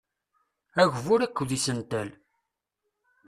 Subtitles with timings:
[0.83, 2.09] Agbur akked isental.